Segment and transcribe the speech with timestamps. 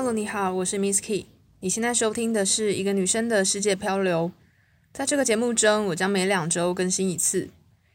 [0.00, 1.26] Hello，你好，我是 Miss Key。
[1.58, 4.30] 你现在收听的是一个女生的世界漂流。
[4.92, 7.50] 在这个节目中，我将每两周更新一次，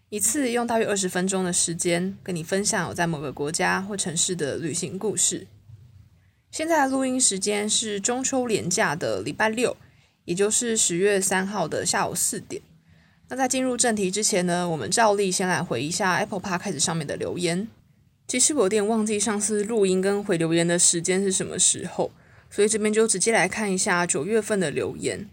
[0.10, 5.48] 一次用大约二十分钟的时间跟你分享我在某个国家或城市的旅行故事。
[6.52, 9.78] 现在的录音时间是中秋连假的礼拜六，
[10.26, 12.62] 也就是十月三号的下午四点。
[13.30, 17.70] 那在进入正题之前呢，我们照例先来回一下 Apple Podcast 上面的留言。
[18.26, 22.12] 其实我有点忘记上次录音跟回留言的时间是什么时候，
[22.50, 25.30] 所以这边就直接来看一下九月份的留言。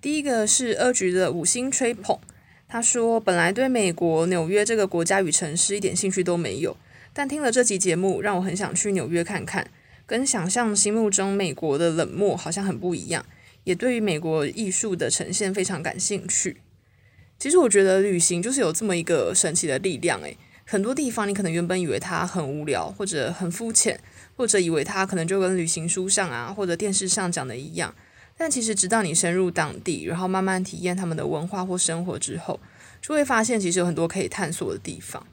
[0.00, 2.18] 第一个是二局的五星吹捧，
[2.66, 6.76] 他说本来对美国纽约这个国家与城市一点兴趣都没有，
[7.12, 9.70] 但听了这集节目，让我很想去纽约看看，
[10.06, 13.24] 跟想象心目中美国的冷漠好像很不一样，
[13.64, 16.56] 也对于美国艺术的呈现非常感兴趣。
[17.38, 20.36] 其实我觉得旅行就是有这么一个神奇的力量，诶。
[20.70, 23.98] 很多地方你可能原本以为它很无聊，或者很肤浅，
[24.36, 27.92] 或者以为它可能就跟旅行书上啊或者电视上讲的一样。
[28.38, 32.60] 但其实直到你深入当地，然后慢慢体验他们的文化或生活之后，
[33.02, 35.26] 就会发现其实有很多可以探索的地方。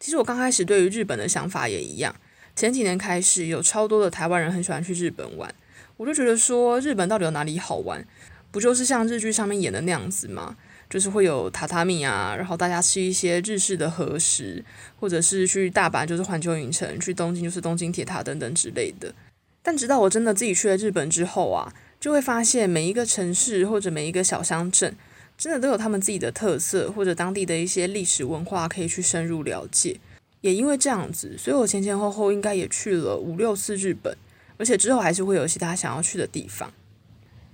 [0.00, 2.12] 其实我刚开始对于日本的想法也一样。
[2.56, 5.54] 前几年开始有超多的台湾人很喜欢去日本玩，
[5.98, 8.04] 我就觉得说日本到底有哪里好玩？
[8.50, 10.56] 不就是像日剧上面演的那样子吗？
[10.90, 14.62] 就是会有榻榻米啊，然后大家吃一些日式的和食，
[14.98, 19.14] 或者是去大阪就是环球影城，去东京就是东京铁塔等等之类的。
[19.62, 24.96] 但直到我真的自己去了日本之后啊，就会发现每一个城市或者每一个小乡镇，
[25.38, 30.00] 真的都有他们自己的特色，或者当地的一些历史文化可以去深入了解。
[30.40, 34.16] 也因为这样子，所以我前前后后应该也去了五六次日本，
[34.56, 36.72] 而且之后还是会有其他想要去的地方。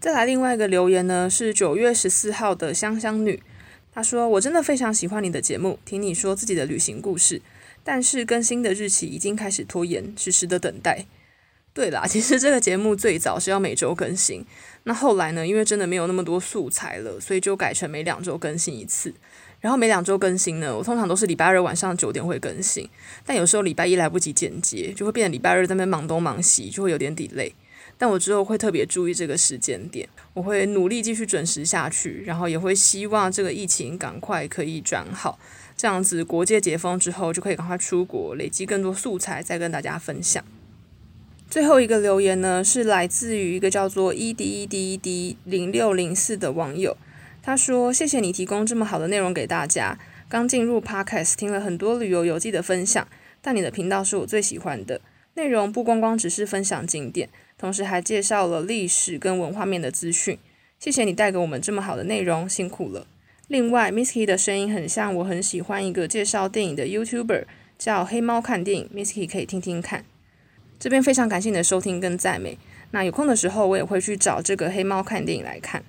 [0.07, 3.43] 再来另外一个留言呢，是九月十四号的香香女，
[3.93, 7.43] 她说：“我真的非常喜欢你的节目，听你说自己的旅行故事，
[7.83, 11.07] 但是更新的日期已经开始拖延，迟迟的等待。”
[11.75, 14.45] 对啦， 其实这个节目最早是要每周更新，
[14.85, 19.13] 那后来呢，因为真的没有那么多素材了，所以就改成每两周更新一次。
[19.59, 22.89] 然后每两周更新呢，我通常都是礼拜二晚上九点会更新，
[23.25, 27.51] 但有时候礼拜一来不及剪接，就会变成礼拜二在那边忙东忙西，就会有点 delay。
[27.99, 35.39] 但我之后会特别注意这个时间点，我会努力继续准时下去，然后也会希望这个疫情赶快可以转好，
[35.77, 40.45] 这样子国界解封之后就可以赶快出国，累积更多素材再跟大家分享。
[41.49, 46.97] 最后一个留言呢，是来自于一个叫做 e d e d e d 零六零四的网友，
[47.41, 49.99] 他说：“谢谢你提供这么好的内容给大家，
[50.29, 53.07] 刚进入 Podcast 听了很多旅游游记的分享，
[53.41, 55.01] 但你的频道是我最喜欢的，
[55.35, 60.39] 内容不光光只是分享景点。”同时还介绍了历史跟文化面的资讯，
[60.79, 63.07] 谢谢你带给我们这么好的内容，辛苦了。
[63.49, 67.45] 另外，Misky 的声音很像我很喜欢一个介绍电影的 YouTuber，
[67.79, 70.05] 叫黑猫看电影，Misky 可以听听看。
[70.79, 72.59] 这边非常感谢你的收听跟赞美，
[72.91, 75.83] 那有空的时候我也会去找这个黑猫看电影来看。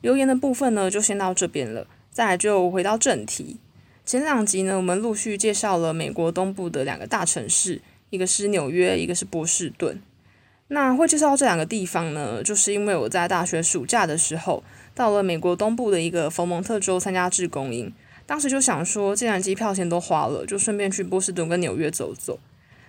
[0.00, 3.58] 留言的部分呢，就先到这边了，再来就回到正题。
[4.04, 10.00] 前两集呢，我们陆续介绍了美国东部的两个大城市，一个是纽约，一个是波士顿。
[10.68, 17.92] 那会介绍这两个地方呢，就是因为我在大学暑假的时候到了美国东部的一个佛蒙特州参加志工营，
[18.26, 22.40] 当时就想说，既然机票钱都花了，就顺便去波士顿跟纽约走走。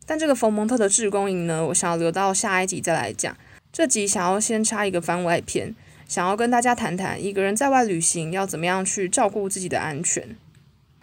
[0.07, 3.37] 但这个佛蒙特的志工营呢，我想要留到下一集再来讲。
[3.71, 5.75] 这集想要先插一个番外篇，
[6.07, 10.35] 想要跟大家谈谈一个人在外旅行要怎么样去照顾自己的安全。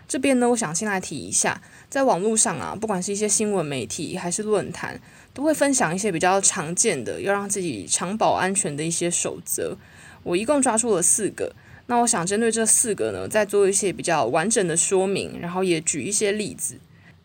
[0.06, 5.00] 这边呢，我想先来提一下，在网络上啊，不管是一些新闻媒体还是论坛。
[5.34, 9.76] 都会分享一些比较常见的要让自己长保安全的一些守则。
[10.22, 11.52] 我一共抓住了四个，
[11.86, 16.76] 那我想针对这四个呢，再做一些比较完整的说明，然后也举一些例子。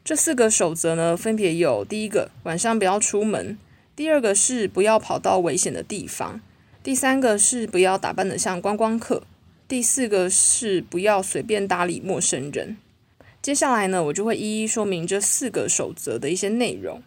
[0.04, 3.56] 这四个守则呢，分别有：第一个，晚上不要出门；
[3.96, 6.40] 第二个是不要跑到危险的地方；
[6.82, 9.22] 第三个是不要打扮得像观光客；
[9.69, 12.75] 第四个是不要随便搭理陌生人。
[13.39, 17.04] 接下来呢，我就会一一说明这四个守则的一些内容。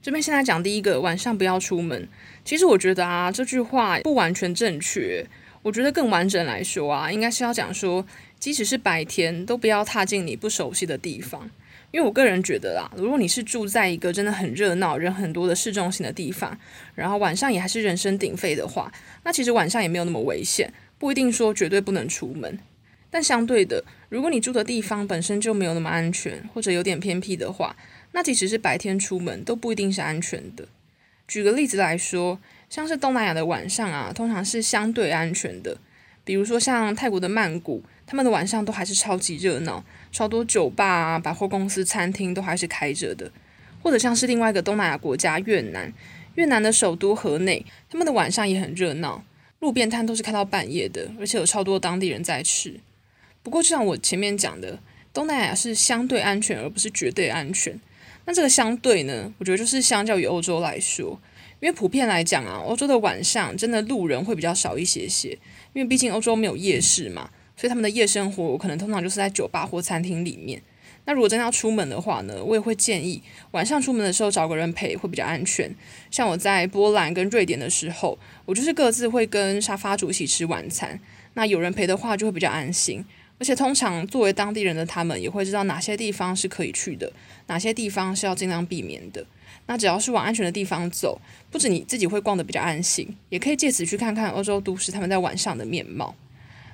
[0.00, 2.08] 这边先来讲第一个，晚上不要出门。
[2.46, 5.26] 其实我觉得啊，这句话不完全正确。
[5.60, 8.06] 我觉得更完整来说啊，应该是要讲说，
[8.40, 11.50] 即使是白天，都不要踏进你不熟悉的地方。
[11.90, 16.58] 因为我个人觉得啦，如果你是住在一个真的很热闹、人很多的市中心的地方，
[16.94, 18.90] 然后晚上也还是人声鼎沸的话，
[19.24, 22.58] 那其实晚上也没有那么危险，不一定说绝对不能出门。
[23.10, 27.74] 但相对的，如果你住的地方本身就没有那么安全，或者有点偏僻的话，
[28.12, 30.68] 那即使是白天出门都不一定是安全的。
[31.26, 35.78] 举个例子来说，像是东南亚的晚上啊，通常是相对安全的。
[36.24, 43.30] 比如说像泰国的曼谷，他们的晚上都还是超级热闹，超多酒吧啊、百货公司、餐厅都还是开着的。
[43.82, 45.90] 或者像是另外一个东南亚国家越南，
[46.34, 49.24] 越南的首都河内，他们的晚上也很热闹，
[49.60, 52.80] 路边摊都是开到半夜的，而且有超多当地人在吃。
[53.42, 54.78] 不过，就像我前面讲的，
[55.12, 57.78] 东南亚是相对安全，而不是绝对安全。
[58.24, 61.18] 那这个相对呢，我觉得就是相较于欧洲来说，
[61.60, 65.30] 因为普遍来讲啊，欧洲的晚上真的路人会比较少一些些，
[65.72, 67.30] 因为毕竟欧洲没有夜市嘛。
[67.56, 70.62] 所以他们的夜生活，我可能通常就是在酒吧或餐厅里面。
[71.08, 73.22] 那如果真的要出门的话呢，我也会建议
[73.52, 75.74] 晚上出门的时候找个人陪，会比较安全。
[76.10, 81.00] 像我在波兰跟瑞典的时候，我就是各自会跟沙发主一起吃晚餐。
[81.32, 83.02] 那有人陪的话，就会比较安心。
[83.38, 87.10] 而且通常作为当地人的他们，也会知道哪些地方是可以去的，
[87.46, 89.24] 哪些地方是要尽量避免的。
[89.64, 91.18] 那只要是往安全的地方走，
[91.50, 96.14] 不止你自己会逛得比较安心，也可以借此去看看欧洲都市他们在晚上的面貌。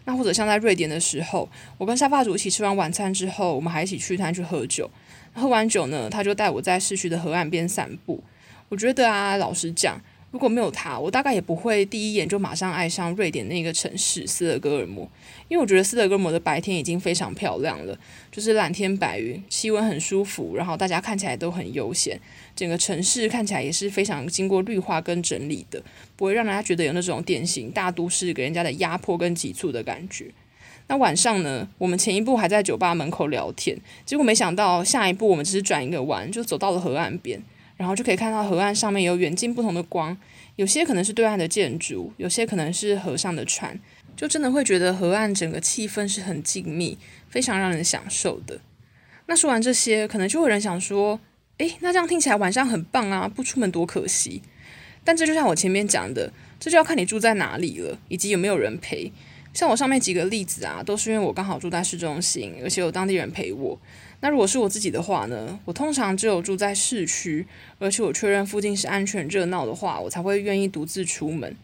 [0.04, 1.48] 那或者像在瑞典的时候，
[1.78, 4.90] 我跟沙发主一起吃完晚餐之后，我们还一起去他去喝酒。
[5.32, 8.22] 喝完酒呢，他就带我在市区的河岸边散步。
[8.68, 10.00] 我觉得啊，老实讲。
[10.34, 15.08] 如果没有他，我大概也不会第一眼就马上爱上瑞典那个城市斯德哥尔摩，
[15.46, 17.96] 因为我觉得斯德哥尔摩的白天已经非常漂亮了，
[18.32, 22.20] 就是蓝天白云，气温很舒服，然后大家看起来都很悠闲，
[22.56, 25.81] 整个城市看起来也是非常经过绿化跟整理的，
[26.16, 30.26] 不会让人家觉得有那种典型大都市给人家的压迫跟急促的感觉。
[30.88, 37.40] 那晚上呢，我们前一步还在酒吧门口聊天，结果没想到下一步我们只是转一个弯，就走到了河岸边。
[37.76, 40.17] 然后就可以看到河岸上面有远近不同的光，
[40.56, 43.79] 有些可能是对岸的建筑，有些可能是河上的船，
[44.17, 46.97] 就真的会觉得河岸整个气氛是很静谧，
[47.29, 48.61] 非常让人享受的。
[49.26, 51.19] 那说完这些，可能就有人想说，
[51.59, 54.43] 诶，那这样听起来晚上很棒啊，不出门多可惜。
[55.03, 59.12] 但这就像我前面讲的，这就要看你住在哪里了，以及有没有人陪。
[59.54, 63.78] 像我上面几个例子啊，都是因为我刚好住在市中心，而且有当地人陪我。
[64.20, 67.46] 那如果是我自己的话呢，我通常只有住在市区，
[67.78, 71.56] 而且我确认附近是安全热闹的话，我才会愿意独自出门。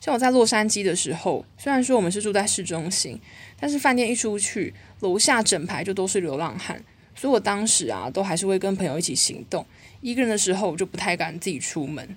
[0.00, 3.20] 像我在洛杉矶的时候，虽然说我们是住在市中心，
[3.60, 6.82] 但是饭店一出去，楼下整排就都是流浪汉，
[7.14, 9.66] 所以我当时啊，都还是会跟朋友一起行动。
[10.00, 12.16] 一个人的时候，我就不太敢自己出门。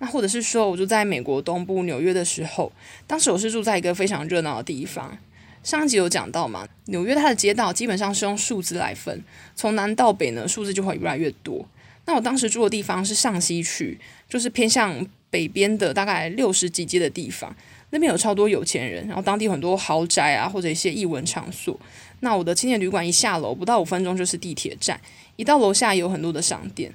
[0.00, 2.72] 那或者是说，我住在美国东部纽约的时候，
[3.06, 5.16] 当时我是住在一个非常热闹的地方。
[5.62, 9.22] 上一集有讲到嘛，纽约它的街道基本上是用数字来分，
[9.54, 11.66] 从南到北呢，数字就会越来越多。
[12.06, 17.54] 那我当时住的地方是上西区，就是偏向北边的大概六十几街的地方，
[17.90, 21.78] 那边有超多有钱人，然后当地很多豪宅啊，或者一些艺文场所。
[22.20, 24.98] 那我的青年旅馆一下楼不到五分钟就是地铁站，
[25.36, 26.90] 一到楼下有很多的商店。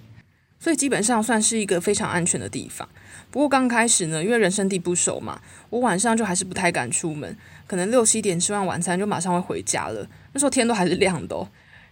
[0.66, 2.90] 所以基本上算是一个非常安全的地方。
[3.30, 5.40] 不过刚开始呢，因为人生地不熟嘛，
[5.70, 10.08] 我晚上就还是不太敢出门，可能六七点吃完晚餐就马上会回家了。
[10.34, 11.48] 那时候天都还是亮的。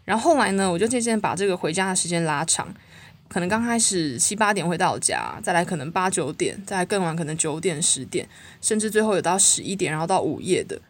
[0.06, 2.74] 然后后来呢，我就渐渐把这个回家的时间拉长，
[3.28, 8.28] 可能刚开始七八点回到家，再来可能八九点，再来更晚可能九点十点，
[8.60, 10.82] 甚至最后有到十一点，然后到午夜的。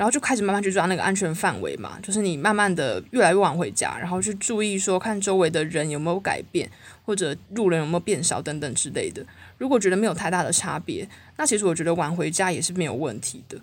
[0.00, 6.70] 然后就开始慢慢去抓那个安全范围嘛，就是你慢慢的越来越晚回家，然后去注意说看周围的人有没有改变，
[7.04, 9.22] 或者路人有没有变少等等之类的。
[9.58, 11.06] 如果觉得没有太大的差别，
[11.36, 13.60] 那其实我觉得晚回家也是没有问题的。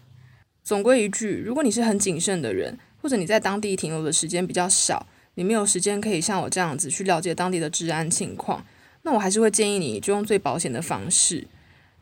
[0.63, 8.63] 总归一句，如果你是很谨慎的人，或者你在当地停留的时间比较少，你没有时间可以像我这样子去了解当地的治安情况，
[9.01, 11.47] 那我还是会建议你就用最保险的方式。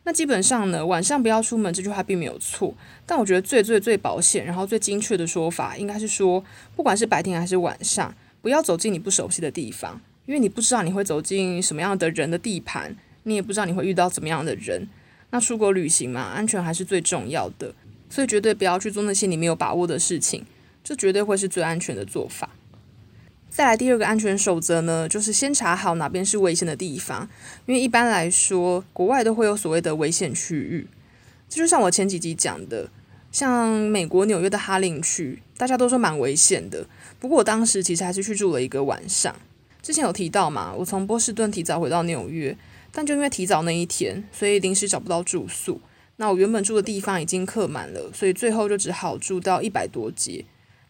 [0.07, 2.73] 那基本上呢，晚上不要出门这句话并没有错，
[3.07, 6.43] 但我觉得最最最保险，然后最精确的说法，应该是说，
[6.75, 14.87] 不管是白天还是晚上，不要走进你不熟悉的地方，因为你不知道你会走进什么样的人的地盘，你也不知道你会遇到怎么样的人。
[15.31, 17.73] 那出国旅行嘛，安全还是最重要的，
[18.07, 20.45] 所以绝对不要去做那些你没有把握的事情，
[20.83, 22.51] 这绝对会是最安全的做法。
[23.55, 27.25] 再来第二个安全守则呢，就是先查好哪边是危险的地方，
[27.65, 30.85] 因为一般来说，国外都会有所谓的危险区域。
[31.47, 32.89] 这就像我前几集讲的，
[33.31, 36.85] 像美国纽约的哈林区，大家都说蛮危险的。
[37.17, 39.33] 不过我当时其实还是去住了一个晚上。
[39.81, 42.57] 之前有提到嘛，我从波士顿提早回到纽约，
[42.91, 45.79] 但就因为提早那一天，所以临时找不到住宿。
[46.17, 50.43] 那我原本住的地方已经客满了，所以最后就只好住到一百多街。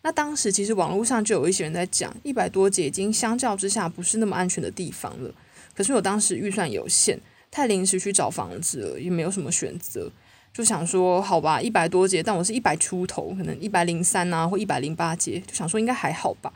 [0.05, 5.33] 那当时其实网络上就有一些人在讲，一百多节已经相较之下不是那么安全的地方了。
[5.73, 7.19] 可是我当时预算有限，
[7.49, 10.11] 太临时去找房子了，也没有什么选择，
[10.53, 16.53] 就想说好吧，一百多节，但我是一百出头，可能一百零三啊或一百零八节，就想说应该还好吧。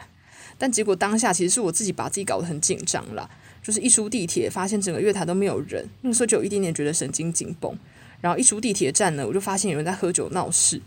[0.59, 3.27] 但结果当下其实是我自己把自己搞得很紧张啦，
[3.63, 7.75] 就是一出地铁发现整个月台都没有人，那个时候就有一点点觉得神经紧绷。
[8.21, 10.79] 然后一出地铁站呢，我就发现有人在喝酒闹事。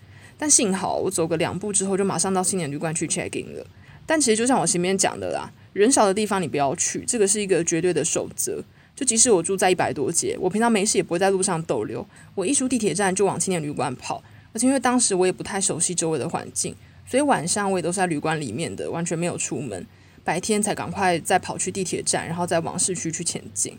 [0.42, 3.64] 但幸好我走个两步之后就马上到青年旅馆去 check in 了。
[4.04, 8.61] 但其实就像我前面讲的啦，人少的地方你不要去，这个是一个绝对的守则。
[8.96, 12.04] 就即使我住在一百多街，我平常没事也不会在路上逗留。
[12.34, 14.20] 我一出地铁站就往青年旅馆跑，
[14.52, 16.75] 而且因为当时我也不太熟悉周围的环境，
[17.06, 19.87] 所以晚上我也都是在旅馆里面的，完全没有出门。
[20.25, 23.78] 白天才赶快再跑去地铁站，然后再往市区去前进。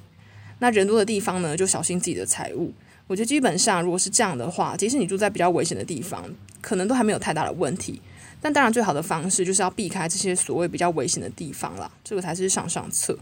[0.59, 2.71] 那人多的地方呢，就小心自己的财物。
[3.07, 6.23] 我觉得基本上，如果是这样的话，即使你住在比较危险的地方，
[6.61, 8.01] 可能都还没有太大的问题。
[8.41, 13.17] 但当然，最好的方式就是要避开这些所谓比较危险的地方啦，这个才是上上策。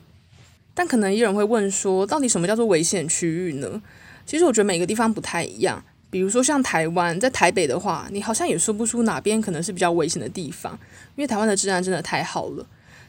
[0.74, 3.82] 但可能有人会问说，到底什么叫做危险区域呢？
[4.26, 5.84] 其实我觉得每个地方不太一样。
[6.10, 10.74] 比如说像台湾，在台北的话，你好像也说不出哪边可能是比较危险的地方，
[11.16, 12.66] 因为台湾的治安真的太好了。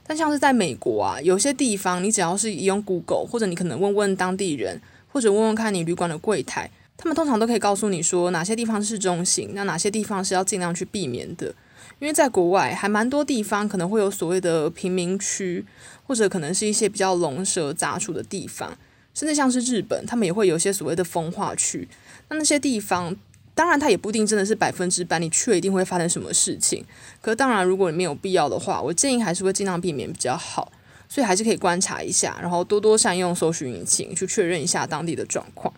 [0.06, 4.80] 但像是在美国啊，有些地方你只要是用 Google，或者你可能问问当地人，
[5.12, 11.54] 或者问问看你旅馆的柜台，他们通常都可以告诉你说哪些地方是中心，那哪些地方是要尽量去避免的。
[11.98, 15.64] 因为在国外还蛮多地方可能会有所谓的贫民区，
[16.06, 18.76] 或者可能是一些比较龙蛇杂处的地方，
[19.14, 21.86] 甚至像是日本，他们也会有一些所谓的风化区。
[22.28, 23.14] 那那些地方，
[23.54, 26.84] 当然它也不一定真的是百分之百，你去了一定会发生什么事情。
[27.20, 30.72] 可当然，如果你没有必要的话，我建议还是会尽量避免比较好。
[31.12, 35.74] 所以还是可以观察一下，然后多多善用搜寻引擎去确认一下当地的状况。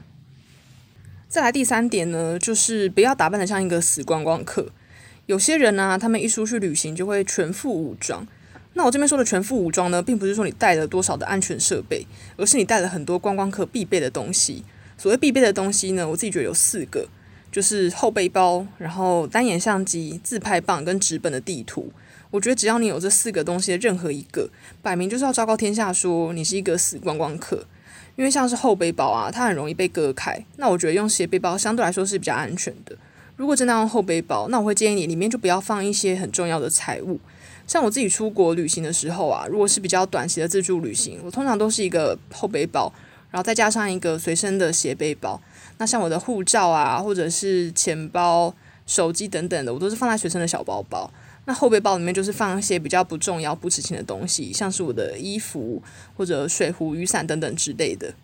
[1.29, 4.69] 再来第三点呢，就是不要打扮得像一个死观光客。
[5.27, 8.25] 有些人呢、他们一出去旅行就会全副武装。
[8.75, 14.63] 那我这边说的全副武装呢，并不是说你带了多少的安全设备，而是你带了很多观光客必备的东西。
[14.97, 17.09] 所谓必备的东西呢，我自己觉得有四个，
[17.51, 21.91] 就是后背包，然后单眼相机、自拍棒跟纸本的地图。
[22.35, 24.51] 我觉得只要你有这四个东西的任何一个，
[24.83, 27.65] 摆明就是要昭告天下说你是一个死观光客。
[28.17, 30.45] 因为像是后背包啊，它很容易被割开。
[30.57, 32.97] 那我觉得用斜背包相对来说是比较安全的。
[33.37, 37.21] 如果真的要用后背包，那我会建议你里面就不要放一些很重要的财物。
[37.69, 42.93] 像我自己出国旅行的时候啊，如果是比较短期的自助旅行，我通常都是一个后背包，
[43.31, 45.41] 然后再加上一个随身的斜背包。
[45.79, 48.53] 那像我的护照啊，或者是钱包、
[48.87, 51.09] 手机等等的，我都是放在随身的小包包。
[51.47, 55.83] 那后背包里面就是放一些比较不重要、不值钱的东西，像是我的衣服
[56.17, 58.15] 或者水壶、雨伞等等之类的。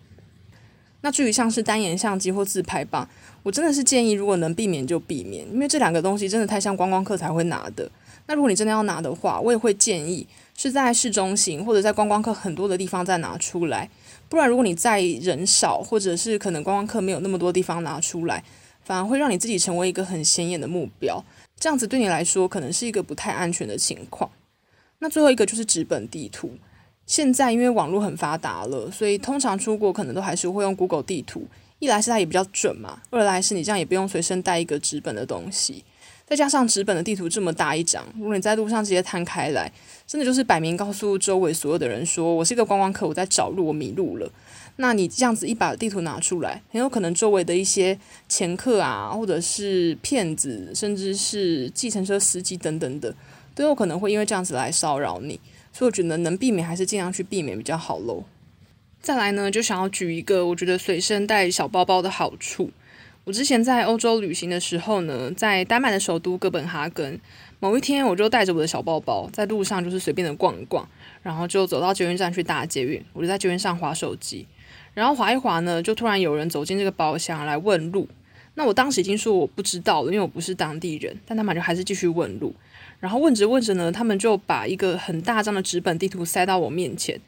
[1.01, 3.07] 那至于像是单眼相机或自拍棒，
[3.43, 7.89] 我真的是建议，如果能避免就避免，因为这两个东西真的太像观光客才会拿的。
[8.27, 13.89] 那如果你真的要拿的话，我也会建议是在市中心或者在观光客很多的地方再拿出来。
[14.29, 18.43] 不然，如果你在人少或者是可能观光客没有那么多地方拿出来，
[18.91, 21.23] 反而会让你自己成为一个很显眼的目标。
[21.57, 24.29] 这样子对你来说可能是一个不太安全的情况。
[24.99, 26.51] 那最后一个就是纸本地图。
[27.05, 31.47] 现在因为网络很发达了，所以通常出国可能都还是会用 Google 地图。
[31.79, 35.85] 一来是它也比较准嘛，二来是你这样也不用随身带一个纸本的东西。
[36.25, 39.71] 再加上纸本的地图这么大一张，如果你在路上直接摊开来，
[40.05, 44.29] 真的就是摆明告诉周围所有的人说，我是一个观光客，我在找路，我迷路了。
[44.77, 47.99] 那你这样子一把地图拿出来，很有可能周围的一些
[48.29, 53.13] 掮客啊，或者是骗子，甚至是计程车司机等等的，
[53.53, 55.39] 都有可能会因为这样子来骚扰你。
[55.73, 58.23] 所以我觉得能避免还是尽量去避免比较好喽。
[59.01, 62.71] 再来呢，就想要举一个我觉得随身带小包包的好处。
[63.23, 67.19] 我之前在欧洲旅行的时候呢，在丹麦的首都哥本哈根，
[67.59, 70.87] 某一天我就带着我的小包包，在路上就是随便的逛一逛，
[71.21, 74.47] 然后就走到捷运站去搭捷运，我就在捷运上滑手机，
[74.93, 78.07] 然后滑一滑呢，就突然有人走进这个包厢来问路。
[78.55, 82.53] 那我当时已经说我不知道了，因为我不是当地人，但他们就还是继续问路。
[82.99, 87.19] 然后问着问着呢，他们就把一个很大张的纸本地图塞到我面前，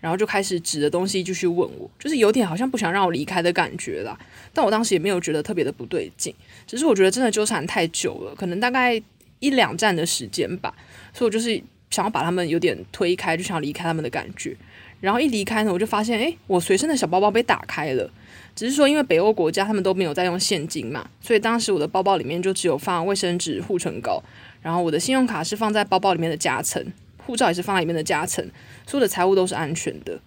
[0.00, 4.18] 然后就开始指着东西继续问我，就是有点好像不想让我离开的感觉啦。
[4.52, 6.34] 但我当时也没有觉得特别的不对劲，
[6.66, 9.00] 只是我觉得真的纠缠太久了，可能大概
[9.38, 10.74] 一两站的时间吧，
[11.14, 14.56] 所以我就是想要把他们有点推开，就想要离开他们的感觉。
[15.02, 18.08] 然后一离开呢，我就发现，诶，我随身的小包包被打开了。
[18.54, 24.22] 只是说，因为北欧国家他们都没有在用现金嘛，所以当时我的包包里面就只有放卫生纸、护唇膏，
[24.60, 26.80] 然后我的信用卡是放在包包里面的夹层，
[27.26, 28.48] 护照也是放在里面的夹层，
[28.86, 30.20] 所有的财物都是安全的。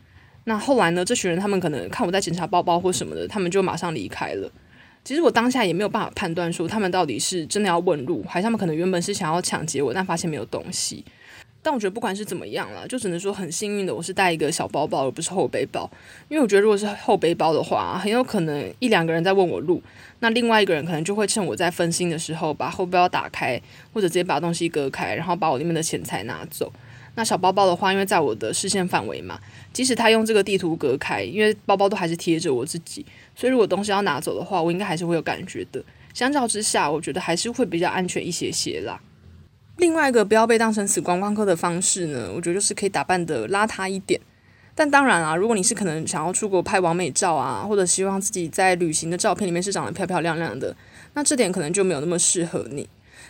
[0.44, 4.52] 那后来呢，这群人他们可能看我在检查包包或什么的，他们就马上离开了。
[5.06, 11.06] 其实我当下也没有办法判断说他们到底是真的要问路，还是他们可能原本是想要抢劫我，但发现没有东西。
[11.66, 15.90] 但我觉得不管是怎么样啦，就只能说很幸运的，我是带一个小包包而不是后背包。
[16.30, 19.82] 因为我觉得如果是后背包的话，很有可能一两个人在问我路，
[20.20, 23.60] 那另外一个人可能就会趁我在分心的时候把后背包打开，
[23.92, 26.72] 或者直接把东西割开，然后把我里面的钱财拿走。
[27.16, 29.40] 那小包包的话，因为在我的视线范围嘛，
[29.74, 33.04] 即使他用这个地图隔开，因为包包都还是贴着我自己，
[33.36, 35.84] 所以如果东西要拿走的话，我应该还是会有感觉的。
[36.14, 39.02] 相较之下，我觉得还是会比较安全一些些啦。
[39.78, 44.20] 另外一个不要被当成死观光客的方式呢，我觉得就是可以打扮得邋遢一点。
[44.74, 50.76] 但当然啊，如果你是可能想要出国拍完美照啊，或者希望自己在旅行的照片里面是长得漂漂亮亮的，
[51.14, 52.88] 那这点可能就没有那么适合你。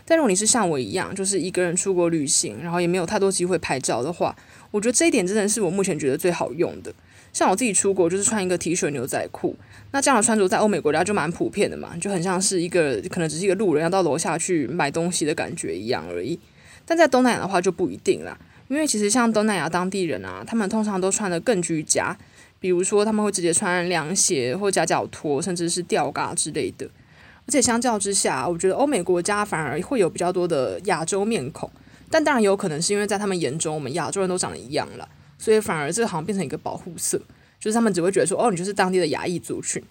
[0.08, 4.36] 但如果你是像我一样，就是一个人出国旅行，然后也没有太多机会拍照的话，
[4.72, 6.94] 我觉得这一点真的是我目前觉得最好用的。
[7.36, 9.58] 像我自己出国就是穿一个 T 恤牛仔裤，
[9.92, 16.40] 那这样的穿着在欧美国家就蛮普遍的嘛，就很像是一个可能只是一个路人要到楼下去买东西的感觉一样而已。
[16.86, 18.38] 但在东南亚的话就不一定啦，
[18.70, 22.18] 因为其实像东南亚当地人啊，他们通常都穿得更居家，
[22.62, 26.86] 比如说他们会直接穿凉鞋或夹脚拖，甚至是吊嘎之类的。
[26.86, 31.70] 而且相较之下，我觉得欧美国家反而会有比较多的亚洲面孔，
[32.10, 35.10] 但当然有可能是因为在他们眼中，我们亚洲人都长得一样了。
[35.38, 37.18] 所以反而这个好像变成一个保护色，
[37.60, 39.82] 就是他们只会觉得说，哦，你就是当地的亚裔族群。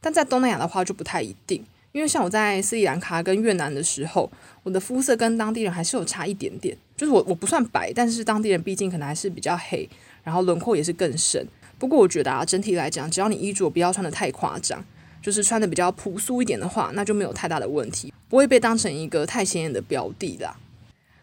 [0.00, 4.30] 但在东南亚的话就不太一定，因为像我在斯里兰卡跟越南的时候，
[4.62, 6.76] 我的肤色跟当地人还是有差一点点。
[6.96, 9.88] 就是我我不算白，但是当地人毕竟可能还是比较黑，
[10.22, 11.46] 然后轮廓也是更深。
[11.78, 14.84] 不过我觉得啊，整体来讲，只要你衣着不要穿得太夸张，
[15.22, 20.58] 就是穿得比较朴素一点的话，那就没有太大的问题，不会被当成一个太显眼的标的啦。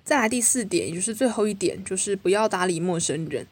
[0.03, 3.46] 再来第四点，也就是最后一点，就是不要搭理陌生人。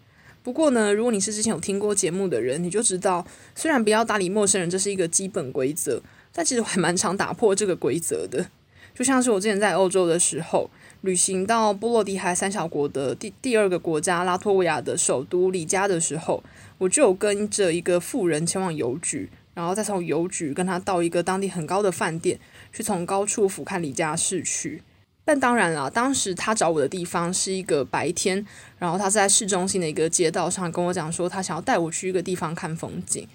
[0.46, 3.26] 不过呢，如果你是之前有听过节目的人，你就知道，
[3.56, 6.00] 虽然不要搭理陌生人，这是一个基本规则，
[6.32, 8.46] 但其实我还蛮常打破这个规则的。
[8.94, 10.70] 就像是我之前在欧洲的时候，
[11.02, 16.44] 旅行到波罗的海三小国的第第二个国家拉脱维亚的首都里加的时候，
[16.78, 22.40] 我就有跟着一个富人前往邮局，然后再从邮局跟他到一个当地很高的饭店，
[22.72, 24.84] 去从高处俯瞰里加市区。
[25.28, 28.46] 但当然了，当时他找我的地方是一个白天，
[28.78, 33.28] 然后他在市中心的一个街道上跟我讲说，他想要带我去一个地方看风景。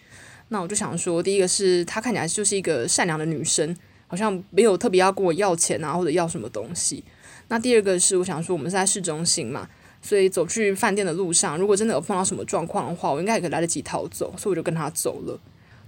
[0.48, 7.02] 那我就想说，第一个是他看起来就是一个善良的女生，好像没有特别要跟我要钱啊，或者要什么东西。
[7.48, 9.68] 那第二个是我想说，我们是在市中心嘛，
[10.00, 15.36] 所以走去饭店的路上，如果真的有碰到什么状况的话，我应该也可以来得及逃走，所以我就跟他走了。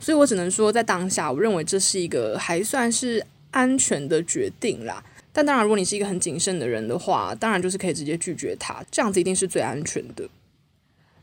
[0.00, 5.05] 所以我只能说，在当下，我认为这是一个还算是安全的决定啦。
[5.33, 10.29] 但当然，如果你是一个很谨慎的人的话，当然就是可以直接拒绝他，这样子一定是最安全的。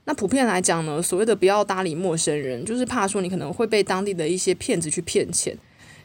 [0.06, 5.56] 那普遍来讲呢，所谓的不要搭理陌生人，就是怕说你可能会被当地的一些骗子去骗钱。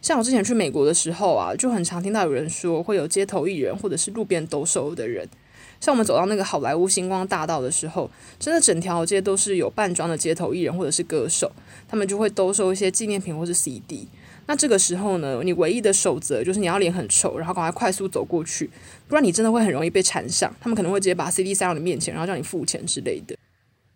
[0.03, 5.27] 像我之前去美国的时候啊，就很常听到有人说会有街头艺人或者是路边兜售的人。
[5.81, 11.51] 像我们走到那个好莱坞星光大道的时候，真的整条街都是有扮装的街头艺人或者是歌手，
[11.89, 14.07] 他们就会兜售一些纪念品或是 CD。
[14.47, 18.69] 那这个时候呢，你唯一的守则就是你要脸很臭，然后赶快快速走过去，
[19.09, 20.55] 不然你真的会很容易被缠上。
[20.61, 23.37] 他们可能会直接把 CD 塞到你面前，然后叫你付钱之类的。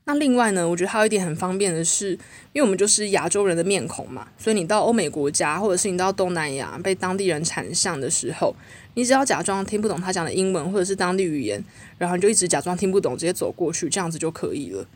[0.05, 2.13] 那另外呢，我觉得还有一点很方便的是，
[2.55, 8.55] 因为我们就是亚洲人的面孔嘛，所以你到欧美国家或者是你到东南亚被当地人缠上的时候，
[8.95, 11.63] 你只要假装听不懂他讲的英文或者是当地语言，
[11.99, 14.87] 然后你就一直假装听不懂，直接走过去，这样子就可以了。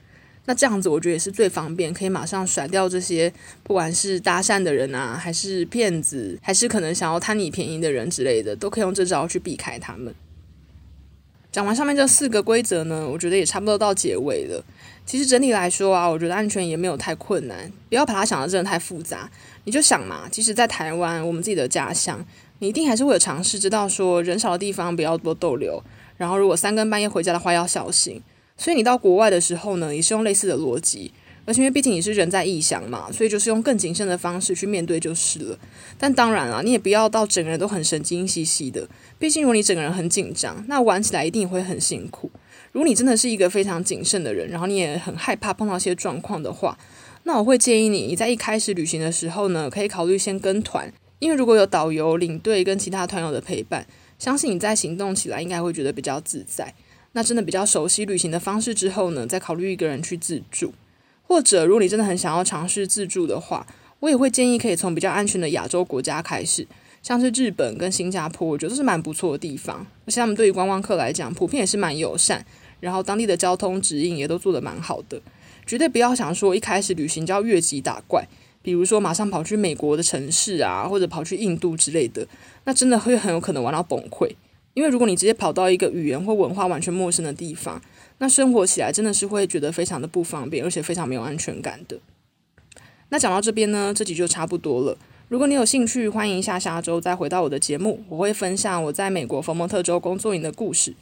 [0.45, 10.13] 那这样子我觉得也是最方便，可以马上甩掉这些不管是搭讪的人啊，还是骗子，还是可能想要贪你便宜的人之类的，都可以用这招去避开他们。
[11.53, 14.65] 讲完上面这四个规则呢，我觉得也差不多到结尾了。
[15.05, 19.31] 其实整体来说啊，我觉得安全也没有太困难，不要把它想得真的太复杂。
[19.65, 22.25] 你就想嘛，其实，在台湾我们自己的家乡，
[22.59, 25.83] 你一定还是会有尝试知道说人少的地方不要多逗留，
[26.17, 28.21] 然后如果三更半夜回家的话要小心。
[28.57, 31.13] 所以你到国外的时候呢，也是用类似的逻辑，
[31.45, 35.59] 而且因为毕竟你是人在异乡嘛，所以就是用更谨慎的方式去面对就是了。
[35.99, 38.89] 但当然了，你也不要到整个人都很神经兮兮的，
[39.19, 42.31] 毕竟如果你整个人很紧张，那玩起来一定会很辛苦。
[42.71, 46.79] 如果你真的是一个非常谨慎的人，然后你也很害怕碰到一些状况的话，
[47.25, 53.87] 那我会建议你，你在一开始旅行的时候呢，可以考虑先跟团，因为如果有导游、领队跟其他团友的陪伴，
[54.19, 56.73] 相信你在行动起来应该会觉得比较自在。
[57.13, 60.73] 那真的比较熟悉旅行的方式之后呢，再考虑一个人去自助，
[61.23, 63.67] 或者如果你真的很想要尝试自助的话，
[64.01, 66.67] 我也会建议可以从比较安全的亚洲国家开始，
[67.03, 72.45] 像是日本跟新加坡，我觉得是蛮不错的地方，而且他们对于观光客来讲，普遍也是蛮友善，
[72.81, 75.21] 然后当地的交通指引也都做得蛮好的，
[75.67, 78.27] 绝对不要想说一开始旅行就要越级打怪，
[78.63, 82.27] 比如说马上跑去美国的城市啊，或者跑去印度之类的，
[82.65, 84.35] 那真的会很有可能玩到崩溃。
[84.75, 87.83] 因为如果你直接跑到一个语言或文化完全陌生的地方，
[88.19, 91.99] 那生活起来真的是会觉得非常的不方便，而且非常没有安全感的。
[93.11, 94.97] 那讲到这边呢，这集就差不多了。
[95.29, 100.95] 如果你有兴趣，欢迎下下周再回到我的节目，我会分享我在美国佛蒙特州工作营的故事。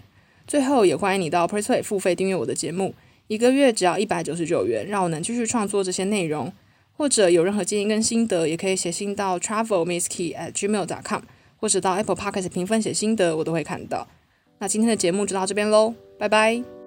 [0.46, 2.94] 最后也欢迎你到 PressPlay 付费订阅我的节目，
[3.28, 6.52] 一个月只要一百九十九元，让我能继续创作这些内容。
[6.96, 11.22] 或者有任何建议跟心得，也可以写信到 travelmisskey@gmail.com。
[11.60, 14.06] 或者到 Apple Podcast 评分写心得，我都会看到。
[14.58, 16.79] 那今天的节目就到这边喽，拜拜。